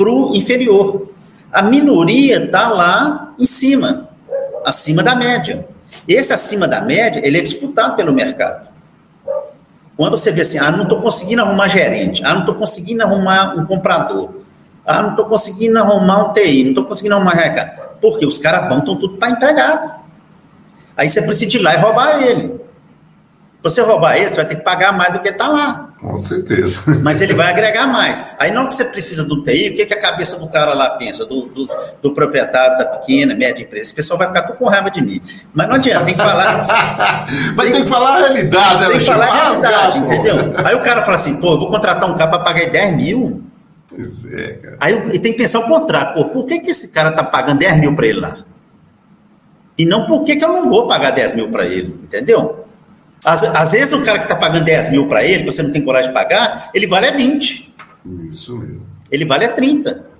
[0.00, 1.10] para o inferior.
[1.52, 4.08] A minoria está lá em cima,
[4.64, 5.68] acima da média.
[6.08, 8.66] Esse acima da média, ele é disputado pelo mercado.
[9.98, 13.54] Quando você vê assim, ah, não estou conseguindo arrumar gerente, ah, não estou conseguindo arrumar
[13.54, 14.30] um comprador,
[14.86, 17.64] ah, não estou conseguindo arrumar um TI, não estou conseguindo arrumar RH.
[18.00, 20.00] Porque os caras bons estão tudo para empregado.
[20.96, 22.58] Aí você precisa ir lá e roubar ele.
[23.60, 25.89] Para você roubar ele, você vai ter que pagar mais do que está lá.
[26.00, 26.80] Com certeza.
[27.02, 28.24] Mas ele vai agregar mais.
[28.38, 30.90] Aí não que você precisa do TI, o que, que a cabeça do cara lá
[30.90, 31.68] pensa, do, do,
[32.00, 33.84] do proprietário da pequena, média empresa?
[33.84, 35.20] Esse pessoal vai ficar tudo com raiva de mim.
[35.52, 36.66] Mas não adianta, tem que falar.
[37.54, 40.36] Mas tem, tem, que falar a realidade, Tem que falar a realidade, entendeu?
[40.64, 43.42] Aí o cara fala assim, pô, eu vou contratar um cara para pagar 10 mil.
[43.86, 44.76] Pois é, cara.
[44.80, 46.14] Aí tem que pensar o contrário.
[46.14, 48.42] Pô, por que, que esse cara tá pagando 10 mil para ele lá?
[49.76, 52.59] E não por que, que eu não vou pagar 10 mil para ele, entendeu?
[53.24, 55.70] Às, às vezes o cara que está pagando 10 mil para ele, que você não
[55.70, 57.74] tem coragem de pagar, ele vale a 20.
[58.28, 58.86] Isso mesmo.
[59.10, 60.10] Ele vale a 30.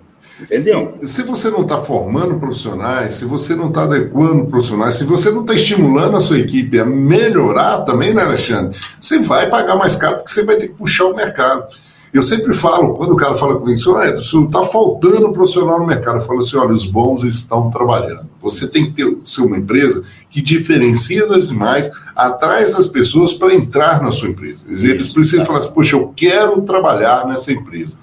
[0.41, 0.95] Entendeu?
[1.03, 5.43] Se você não está formando profissionais, se você não está adequando profissionais, se você não
[5.43, 8.77] está estimulando a sua equipe a melhorar também, né, Alexandre?
[8.99, 11.67] Você vai pagar mais caro porque você vai ter que puxar o mercado.
[12.13, 15.87] Eu sempre falo, quando o cara fala comigo, assim, oh, Edson, está faltando profissional no
[15.87, 16.19] mercado.
[16.19, 18.29] Eu falo assim: olha, os bons estão trabalhando.
[18.43, 23.55] Você tem que ter, ser uma empresa que diferencia das demais, atrai as pessoas para
[23.55, 24.65] entrar na sua empresa.
[24.69, 27.97] Eles precisam falar assim: poxa, eu quero trabalhar nessa empresa.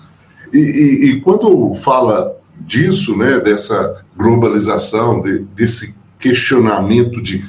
[0.54, 7.46] E, e, e quando fala disso, né, dessa globalização, de, desse questionamento de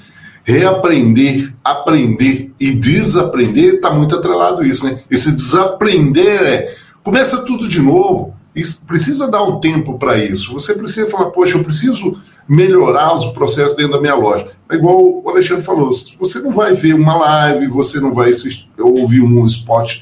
[0.49, 5.01] reaprender, aprender e desaprender, está muito atrelado isso, né?
[5.11, 10.55] Esse desaprender é, começa tudo de novo, e precisa dar um tempo para isso.
[10.55, 14.49] Você precisa falar, poxa, eu preciso melhorar os processos dentro da minha loja.
[14.71, 18.33] É igual o Alexandre falou, você não vai ver uma live, você não vai
[18.81, 20.01] ouvir um spot,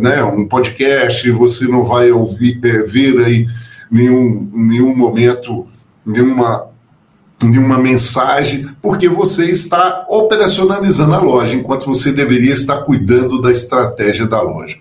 [0.00, 3.46] né, um podcast, você não vai ouvir, é, ver aí
[3.88, 5.68] nenhum, nenhum momento,
[6.04, 6.68] nenhuma
[7.40, 13.52] de uma mensagem, porque você está operacionalizando a loja, enquanto você deveria estar cuidando da
[13.52, 14.76] estratégia da loja.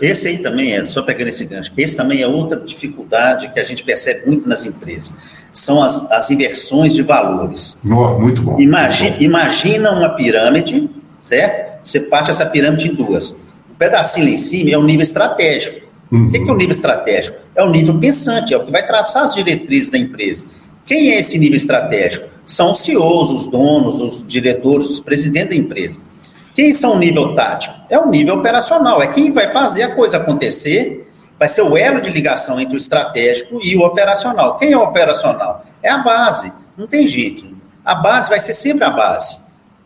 [0.00, 3.64] Esse aí também é, só pegando esse gancho, esse também é outra dificuldade que a
[3.64, 5.14] gente percebe muito nas empresas.
[5.52, 7.80] São as, as inversões de valores.
[7.84, 8.60] Oh, muito bom.
[8.60, 9.24] Imagina, muito bom.
[9.24, 11.80] imagina uma pirâmide, certo?
[11.84, 13.30] Você parte essa pirâmide em duas.
[13.70, 15.86] O pedacinho lá em cima é o nível estratégico.
[16.10, 16.26] Uhum.
[16.26, 17.36] O que é o nível estratégico?
[17.54, 20.46] É o nível pensante, é o que vai traçar as diretrizes da empresa.
[20.84, 22.28] Quem é esse nível estratégico?
[22.44, 25.98] São os CEOs, os donos, os diretores, os presidentes da empresa.
[26.54, 27.74] Quem são o nível tático?
[27.88, 32.00] É o nível operacional, é quem vai fazer a coisa acontecer, vai ser o elo
[32.00, 34.58] de ligação entre o estratégico e o operacional.
[34.58, 35.64] Quem é o operacional?
[35.82, 37.56] É a base, não tem jeito.
[37.84, 39.40] A base vai ser sempre a base.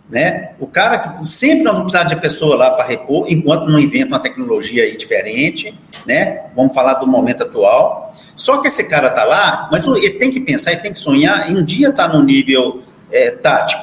[0.09, 0.51] Né?
[0.61, 4.09] O cara que sempre nós vamos precisar de pessoa lá para repor, enquanto não inventa
[4.09, 5.75] uma tecnologia aí diferente,
[6.07, 6.43] né?
[6.55, 8.13] Vamos falar do momento atual.
[8.35, 11.51] Só que esse cara tá lá, mas ele tem que pensar, ele tem que sonhar
[11.51, 13.83] em um dia tá no nível é, tático.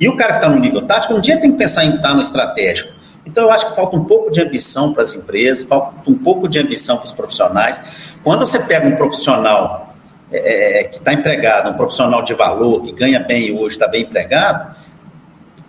[0.00, 2.08] E o cara que está no nível tático, um dia tem que pensar em estar
[2.08, 2.92] tá no estratégico.
[3.26, 6.48] Então, eu acho que falta um pouco de ambição para as empresas, falta um pouco
[6.48, 7.78] de ambição para os profissionais.
[8.24, 9.94] Quando você pega um profissional
[10.30, 14.02] é, é que está empregado, um profissional de valor, que ganha bem hoje, está bem
[14.02, 14.74] empregado,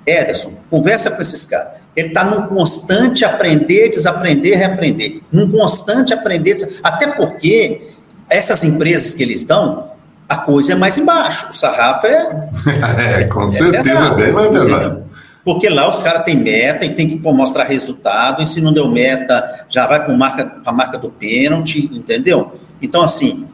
[0.05, 1.78] Ederson, conversa com esses caras.
[1.99, 5.19] Ele está num constante aprender, desaprender, reaprender.
[5.29, 7.89] Num constante aprender, até porque
[8.29, 9.91] essas empresas que eles dão,
[10.27, 11.47] a coisa é mais embaixo.
[11.51, 12.49] O sarrafo é.
[13.19, 15.03] é, com é certeza, pesado, bem mais pesado.
[15.43, 18.89] Porque lá os caras têm meta e tem que mostrar resultado, e se não deu
[18.89, 22.53] meta, já vai para a marca, marca do pênalti, entendeu?
[22.81, 23.45] Então, assim,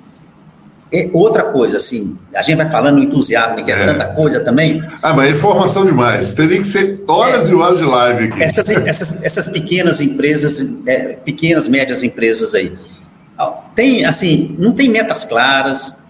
[0.95, 4.81] é outra coisa, assim, a gente vai falando entusiasmo, que é, é, tanta coisa também.
[5.01, 6.33] Ah, mas é informação demais.
[6.33, 8.43] Teria que ser horas é, e horas de live aqui.
[8.43, 12.73] Essas, essas, essas pequenas empresas, é, pequenas, médias empresas aí,
[13.75, 16.03] tem, assim, não tem metas claras.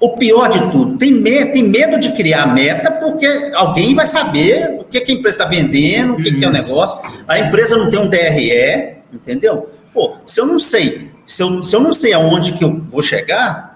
[0.00, 4.78] O pior de tudo, tem, me, tem medo de criar meta porque alguém vai saber
[4.80, 7.00] o que, que a empresa está vendendo, o que, que, é o negócio.
[7.26, 9.68] A empresa não tem um DRE, entendeu?
[9.92, 13.02] Pô, se eu não sei, se eu, se eu não sei aonde que eu vou
[13.02, 13.67] chegar,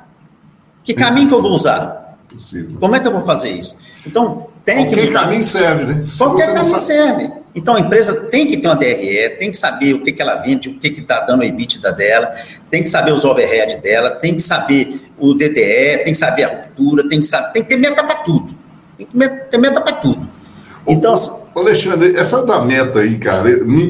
[0.83, 2.17] Que caminho que eu vou usar?
[2.29, 2.77] Possível.
[2.81, 3.77] Como é que eu vou fazer isso?
[4.07, 5.13] Então, tem Qualquer que...
[5.13, 6.03] caminho serve, né?
[6.07, 6.83] Se Qualquer caminho sabe...
[6.83, 7.31] serve.
[7.55, 10.37] Então, a empresa tem que ter uma DRE, tem que saber o que, que ela
[10.37, 12.35] vende, o que está dando o EBITDA dela,
[12.71, 16.49] tem que saber os overhead dela, tem que saber o DDE, tem que saber a
[16.49, 18.55] ruptura, tem que saber, tem que ter meta para tudo.
[18.97, 20.27] Tem que ter meta para tudo.
[20.87, 21.15] Então,
[21.55, 23.45] Ô, Alexandre, essa da meta aí, cara,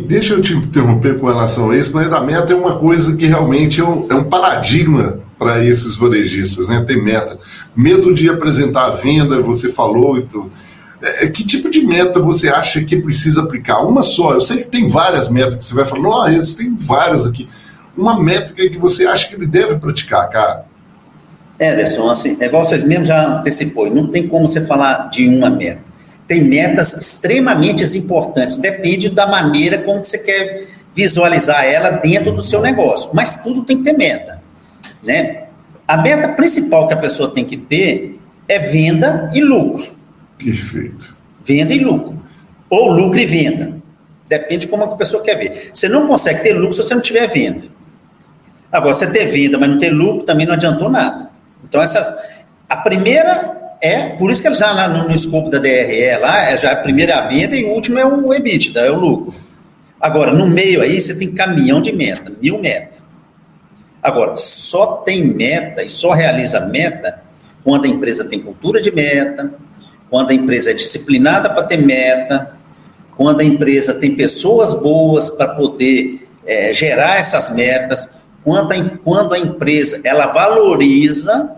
[0.07, 3.27] deixa eu te interromper com relação a isso, mas da meta é uma coisa que
[3.27, 6.85] realmente é um, é um paradigma para esses varejistas, né?
[6.87, 7.37] Ter meta.
[7.75, 10.53] Medo de apresentar a venda, você falou e tudo.
[11.03, 13.81] É, é, que tipo de meta você acha que precisa aplicar?
[13.81, 14.35] Uma só.
[14.35, 17.49] Eu sei que tem várias metas que você vai falar, não, eles têm várias aqui.
[17.97, 20.65] Uma métrica que você acha que ele deve praticar, cara?
[21.59, 25.29] É, Ederson, assim, é igual você mesmo já antecipou, não tem como você falar de
[25.29, 25.83] uma meta.
[26.27, 32.61] Tem metas extremamente importantes, depende da maneira como você quer visualizar ela dentro do seu
[32.61, 34.42] negócio, mas tudo tem que ter meta,
[35.03, 35.45] né?
[35.87, 39.91] A meta principal que a pessoa tem que ter é venda e lucro.
[40.39, 41.17] Perfeito.
[41.45, 42.21] Venda e lucro.
[42.71, 43.75] Ou lucro e venda.
[44.29, 45.71] Depende de como a pessoa quer ver.
[45.75, 47.65] Você não consegue ter lucro se você não tiver venda.
[48.71, 51.31] Agora, você ter venda, mas não ter lucro, também não adiantou nada.
[51.63, 52.09] Então, essas,
[52.69, 56.57] a primeira é, por isso que já lá no, no escopo da DRE, lá, é
[56.57, 59.35] já a primeira é a venda e o último é o EBITDA, é o lucro.
[60.01, 63.02] Agora, no meio aí, você tem caminhão de meta, mil meta.
[64.03, 67.23] Agora, só tem meta e só realiza meta
[67.63, 69.55] quando a empresa tem cultura de meta,
[70.11, 72.57] quando a empresa é disciplinada para ter meta,
[73.17, 78.11] quando a empresa tem pessoas boas para poder é, gerar essas metas,
[78.43, 81.53] quando a, quando a empresa ela valoriza,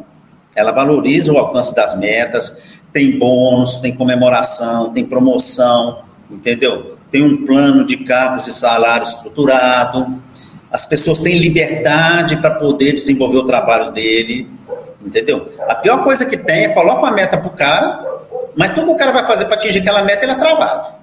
[0.54, 6.96] ela valoriza o alcance das metas, tem bônus, tem comemoração, tem promoção, entendeu?
[7.10, 10.22] Tem um plano de cargos e salário estruturado,
[10.74, 14.50] as pessoas têm liberdade para poder desenvolver o trabalho dele,
[15.06, 15.52] entendeu?
[15.68, 18.04] A pior coisa que tem é coloca uma meta para o cara,
[18.56, 20.94] mas tudo que o cara vai fazer para atingir aquela meta, ele é travado.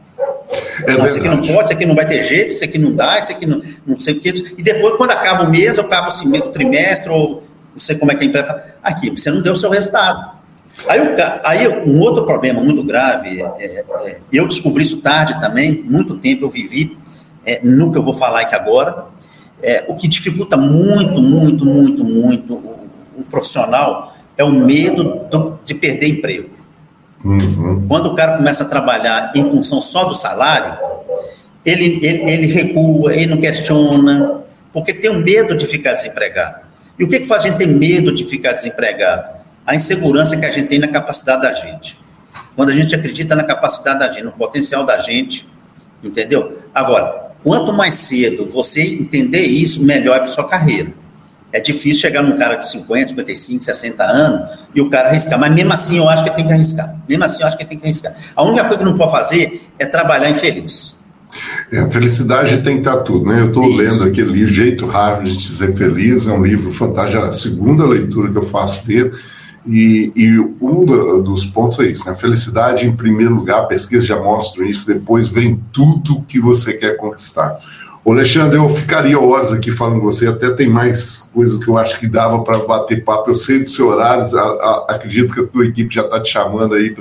[0.86, 2.94] É não, isso aqui não pode, isso aqui não vai ter jeito, isso aqui não
[2.94, 4.56] dá, isso aqui não, não sei o que.
[4.58, 8.16] E depois, quando acaba o mês, ou acaba o trimestre, ou não sei como é
[8.16, 10.32] que a empresa fala, aqui, você não deu o seu resultado.
[10.86, 15.40] Aí, o, aí um outro problema muito grave, é, é, é, eu descobri isso tarde
[15.40, 16.98] também, muito tempo eu vivi,
[17.46, 19.06] é, nunca eu vou falar aqui agora,
[19.62, 25.60] é, o que dificulta muito, muito, muito, muito o, o profissional é o medo do,
[25.66, 26.50] de perder emprego.
[27.24, 27.86] Uhum.
[27.88, 30.78] Quando o cara começa a trabalhar em função só do salário,
[31.64, 34.42] ele, ele, ele recua, ele não questiona,
[34.74, 36.62] porque tem um medo de ficar desempregado.
[36.98, 39.42] E o que, que faz a gente ter medo de ficar desempregado?
[39.66, 42.00] A insegurança que a gente tem na capacidade da gente.
[42.56, 45.48] Quando a gente acredita na capacidade da gente, no potencial da gente,
[46.04, 46.60] entendeu?
[46.74, 50.94] Agora, quanto mais cedo você entender isso, melhor é para sua carreira.
[51.54, 55.38] É difícil chegar num cara de 50, 55, 60 anos e o cara arriscar.
[55.38, 56.96] Mas mesmo assim eu acho que tem que arriscar.
[57.08, 58.16] Mesmo assim eu acho que tem que arriscar.
[58.36, 61.02] A única coisa que não pode fazer é trabalhar infeliz.
[61.72, 63.42] É, felicidade tem que estar tudo, né?
[63.42, 67.34] Eu estou lendo aquele livro, Jeito Raro de Ser Feliz, é um livro fantástico, a
[67.34, 69.12] segunda leitura que eu faço dele.
[69.66, 70.84] E, e um
[71.24, 72.16] dos pontos é isso, né?
[72.16, 77.60] Felicidade, em primeiro lugar, pesquisa já mostra isso, depois vem tudo que você quer conquistar.
[78.04, 81.78] Ô Alexandre, eu ficaria horas aqui falando com você, até tem mais coisas que eu
[81.78, 83.30] acho que dava para bater papo.
[83.30, 86.32] Eu sei do seu horário, a, a, acredito que a tua equipe já está te
[86.32, 86.96] chamando aí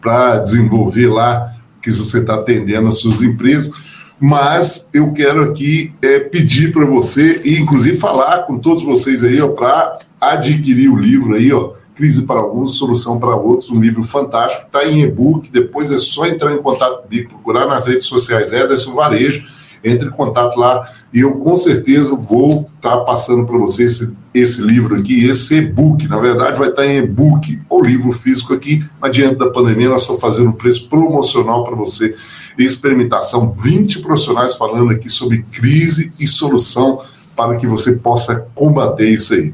[0.00, 3.70] para desenvolver lá, que você está atendendo as suas empresas.
[4.18, 9.38] Mas eu quero aqui é, pedir para você, e inclusive falar com todos vocês aí,
[9.50, 14.64] para adquirir o livro aí, ó, Crise para alguns, Solução para outros, um livro fantástico,
[14.64, 18.94] está em e-book, depois é só entrar em contato comigo, procurar nas redes sociais Ederson
[18.94, 19.46] Varejo,
[19.84, 24.16] entre em contato lá e eu com certeza vou estar tá passando para você esse,
[24.32, 26.08] esse livro aqui, esse e-book.
[26.08, 29.90] Na verdade, vai estar tá em e-book ou livro físico aqui, mas diante da pandemia,
[29.90, 32.16] nós estamos fazendo um preço promocional para você.
[32.56, 37.02] Experimentação, 20 profissionais falando aqui sobre crise e solução
[37.36, 39.52] para que você possa combater isso aí.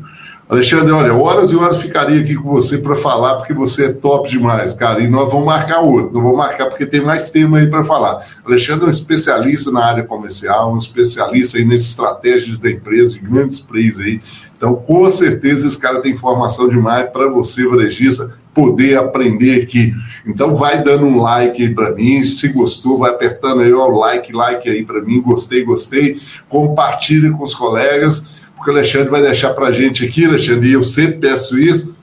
[0.48, 4.30] Alexandre, olha, horas e horas ficaria aqui com você para falar, porque você é top
[4.30, 5.00] demais, cara.
[5.00, 8.24] E nós vamos marcar outro, não vamos marcar porque tem mais tema aí para falar.
[8.44, 13.18] Alexandre é um especialista na área comercial, um especialista aí nas estratégias da empresa, de
[13.18, 14.20] grandes players aí.
[14.56, 19.92] Então, com certeza, esse cara tem informação demais para você, varejista, poder aprender aqui.
[20.24, 22.24] Então, vai dando um like aí para mim.
[22.24, 25.20] Se gostou, vai apertando aí o like, like aí para mim.
[25.20, 26.20] Gostei, gostei.
[26.48, 28.35] Compartilhe com os colegas
[28.66, 31.94] que o Alexandre vai deixar para a gente aqui, Alexandre, e eu sempre peço isso.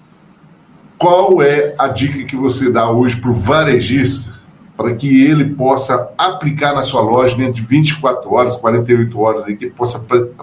[0.98, 4.32] Qual é a dica que você dá hoje para o varejista
[4.78, 9.58] para que ele possa aplicar na sua loja dentro de 24 horas, 48 horas, e
[9.58, 10.00] que possa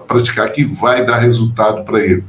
[0.06, 2.22] praticar, que vai dar resultado para ele?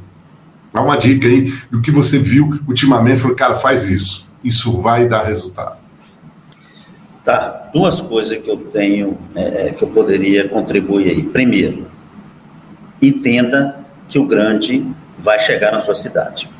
[0.72, 3.20] Dá uma dica aí do que você viu ultimamente.
[3.20, 4.26] Falou, cara, faz isso.
[4.42, 5.76] Isso vai dar resultado.
[7.22, 11.22] Tá, duas coisas que eu tenho, é, é, que eu poderia contribuir aí.
[11.22, 11.86] Primeiro,
[13.00, 13.81] entenda
[14.12, 14.86] que o grande
[15.18, 16.50] vai chegar na sua cidade.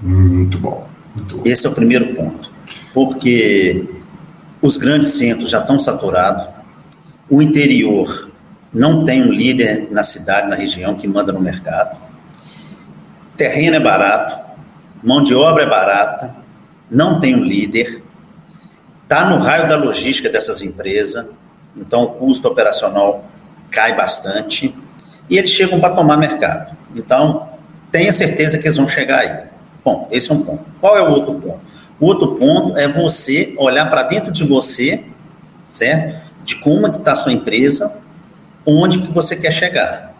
[0.00, 0.86] Muito bom.
[1.16, 1.42] Muito bom.
[1.44, 2.52] Esse é o primeiro ponto.
[2.92, 3.84] Porque
[4.62, 6.46] os grandes centros já estão saturados,
[7.28, 8.30] o interior
[8.72, 11.98] não tem um líder na cidade, na região, que manda no mercado.
[13.36, 14.38] Terreno é barato,
[15.02, 16.32] mão de obra é barata,
[16.88, 18.04] não tem um líder,
[19.02, 21.26] está no raio da logística dessas empresas,
[21.76, 23.24] então o custo operacional
[23.68, 24.72] cai bastante
[25.28, 26.83] e eles chegam para tomar mercado.
[26.94, 27.48] Então,
[27.90, 29.44] tenha certeza que eles vão chegar aí.
[29.84, 30.64] Bom, esse é um ponto.
[30.80, 31.60] Qual é o outro ponto?
[32.00, 35.04] O outro ponto é você olhar para dentro de você,
[35.68, 36.22] certo?
[36.44, 37.96] De como é que está a sua empresa,
[38.66, 40.14] onde que você quer chegar.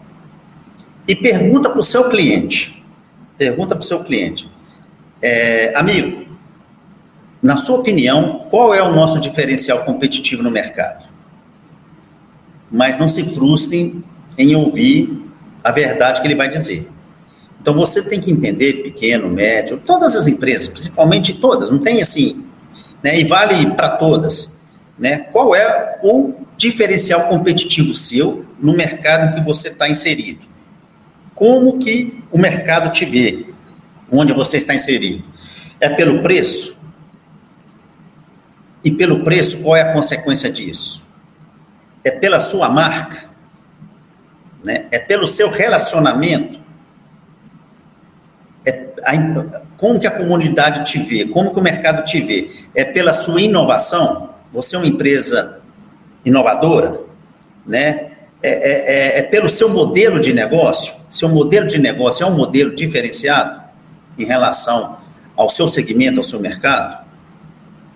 [1.07, 2.83] E pergunta para o seu cliente,
[3.37, 4.51] pergunta para o seu cliente,
[5.21, 6.25] é, amigo,
[7.43, 11.07] na sua opinião, qual é o nosso diferencial competitivo no mercado?
[12.71, 14.03] Mas não se frustrem
[14.39, 15.24] em ouvir
[15.65, 16.87] a verdade que ele vai dizer.
[17.61, 22.45] Então você tem que entender, pequeno, médio, todas as empresas, principalmente todas, não tem assim,
[23.03, 24.63] né, e vale para todas,
[24.99, 25.21] né?
[25.33, 30.45] Qual é o diferencial competitivo seu no mercado em que você está inserido?
[31.35, 33.47] Como que o mercado te vê,
[34.13, 35.25] onde você está inserido?
[35.81, 36.79] É pelo preço?
[38.85, 41.03] E pelo preço, qual é a consequência disso?
[42.05, 43.34] É pela sua marca?
[44.65, 44.87] Né?
[44.91, 46.59] É pelo seu relacionamento?
[48.65, 49.13] É a,
[49.77, 51.27] como que a comunidade te vê?
[51.27, 52.51] Como que o mercado te vê?
[52.75, 54.31] É pela sua inovação?
[54.53, 55.61] Você é uma empresa
[56.25, 57.01] inovadora,
[57.67, 58.13] né?
[58.43, 60.95] É, é, é, é, pelo seu modelo de negócio.
[61.11, 63.63] Seu modelo de negócio é um modelo diferenciado
[64.19, 64.99] em relação
[65.35, 67.05] ao seu segmento, ao seu mercado.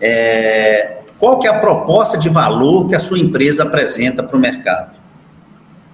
[0.00, 4.40] É, qual que é a proposta de valor que a sua empresa apresenta para o
[4.40, 4.97] mercado?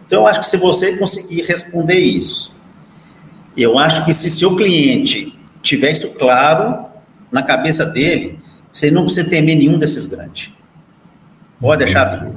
[0.07, 2.53] Então, eu acho que se você conseguir responder isso,
[3.57, 6.87] eu acho que se seu cliente tiver isso claro
[7.31, 8.39] na cabeça dele,
[8.73, 10.53] você não precisa temer nenhum desses grandes.
[11.61, 12.33] Pode deixar vir.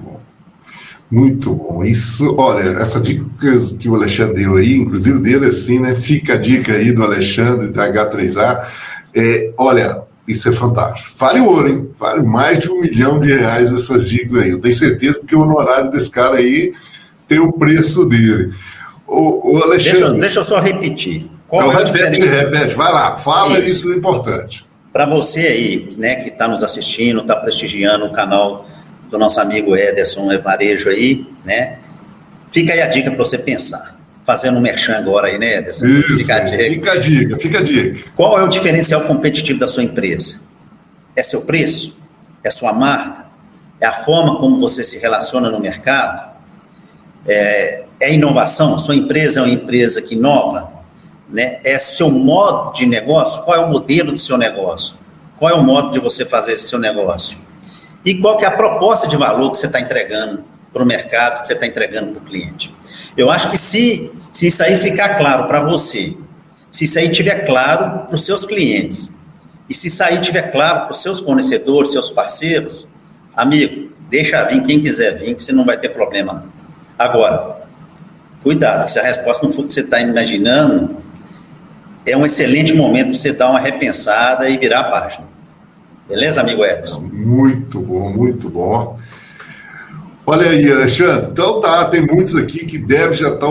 [1.10, 1.84] Muito bom.
[1.84, 3.26] Isso, olha, essa dica
[3.80, 5.96] que o Alexandre deu aí, inclusive dele assim, né?
[5.96, 8.66] Fica a dica aí do Alexandre da H3A.
[9.16, 11.10] É, olha, isso é fantástico.
[11.18, 11.90] Vale ouro, hein?
[11.98, 14.50] Vale mais de um milhão de reais essas dicas aí.
[14.50, 16.74] Eu tenho certeza porque o honorário desse cara aí
[17.28, 18.54] tem o preço dele.
[19.08, 20.00] O, o Alexandre.
[20.00, 21.30] Deixa, deixa, eu só repetir.
[21.48, 24.66] Qual então, é repete, repete, vai lá, fala isso, isso é importante.
[24.92, 28.68] Para você aí, né, que está nos assistindo, está prestigiando o canal
[29.10, 31.78] do nosso amigo Ederson Evarejo aí, né?
[32.52, 33.96] Fica aí a dica para você pensar.
[34.26, 35.86] Fazendo um merchan agora aí, né, Ederson?
[35.86, 36.64] Isso, fica a, dica.
[36.64, 38.10] fica a dica, fica a dica.
[38.14, 40.42] Qual é o diferencial competitivo da sua empresa?
[41.16, 41.98] É seu preço?
[42.44, 43.28] É sua marca?
[43.80, 46.27] É a forma como você se relaciona no mercado?
[47.28, 48.78] É, é inovação?
[48.80, 50.72] Sua empresa é uma empresa que inova?
[51.30, 51.60] Né?
[51.64, 53.44] É seu modo de negócio?
[53.44, 54.98] Qual é o modelo do seu negócio?
[55.38, 57.38] Qual é o modo de você fazer esse seu negócio?
[58.06, 61.42] E qual que é a proposta de valor que você está entregando para o mercado,
[61.42, 62.74] que você está entregando para o cliente?
[63.18, 66.16] Eu acho que se, se isso aí ficar claro para você,
[66.72, 69.12] se isso aí estiver claro para os seus clientes,
[69.70, 72.88] e se isso aí estiver claro para os seus fornecedores, seus parceiros,
[73.36, 76.46] amigo, deixa vir quem quiser vir, que você não vai ter problema.
[76.98, 77.58] Agora,
[78.44, 80.98] cuidado, se a resposta não for o que você está imaginando,
[82.06, 85.26] é um excelente momento para você dar uma repensada e virar a página.
[86.08, 87.02] Beleza, amigo Edson?
[87.02, 88.98] Muito bom, muito bom.
[90.30, 91.30] Olha aí, Alexandre.
[91.32, 93.48] Então tá, tem muitos aqui que devem já estar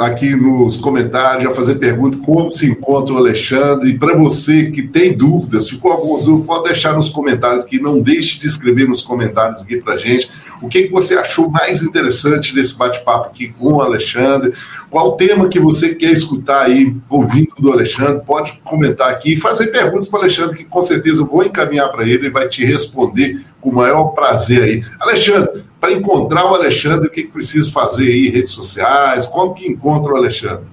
[0.00, 3.88] aqui nos comentários, já fazer pergunta como se encontra o Alexandre.
[3.88, 7.80] E para você que tem dúvidas, ficou algumas dúvidas, pode deixar nos comentários aqui.
[7.80, 10.30] Não deixe de escrever nos comentários aqui para gente.
[10.62, 14.52] O que, você achou mais interessante desse bate-papo aqui com o Alexandre?
[14.88, 18.22] Qual tema que você quer escutar aí, ouvindo do Alexandre?
[18.24, 21.90] Pode comentar aqui e fazer perguntas para o Alexandre, que com certeza eu vou encaminhar
[21.90, 24.84] para ele e vai te responder com o maior prazer aí.
[25.00, 29.26] Alexandre, para encontrar o Alexandre, o que, que precisa fazer aí, redes sociais?
[29.26, 30.64] Como que encontra o Alexandre?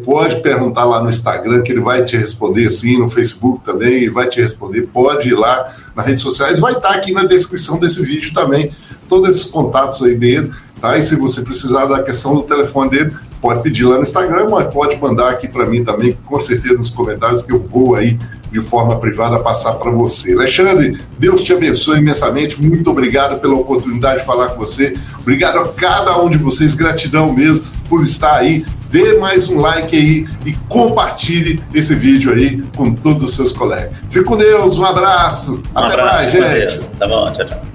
[0.05, 4.11] pode perguntar lá no Instagram, que ele vai te responder, sim, no Facebook também, ele
[4.11, 4.83] vai te responder.
[4.83, 8.71] Pode ir lá nas redes sociais, vai estar tá aqui na descrição desse vídeo também,
[9.09, 10.97] todos esses contatos aí dele, tá?
[10.97, 13.13] E se você precisar da questão do telefone dele,
[13.43, 16.89] pode pedir lá no Instagram, mas pode mandar aqui para mim também, com certeza nos
[16.89, 18.17] comentários que eu vou aí
[18.53, 20.35] de forma privada passar para você.
[20.35, 22.63] Alexandre, Deus te abençoe imensamente.
[22.63, 24.95] Muito obrigado pela oportunidade de falar com você.
[25.19, 28.65] Obrigado a cada um de vocês, gratidão mesmo por estar aí.
[28.91, 33.93] Dê mais um like aí e compartilhe esse vídeo aí com todos os seus colegas.
[34.11, 35.63] Fique com Deus, um abraço.
[35.75, 36.89] Um Até abraço, mais, gente.
[36.99, 37.72] Tá bom, tchau, tchau.